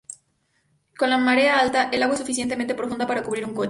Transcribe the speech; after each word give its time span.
Con 0.97 1.11
la 1.11 1.19
marea 1.19 1.59
alta, 1.59 1.89
el 1.91 2.01
agua 2.01 2.15
es 2.15 2.21
suficientemente 2.21 2.73
profunda 2.73 3.05
para 3.05 3.21
cubrir 3.21 3.45
un 3.45 3.51
coche. 3.53 3.59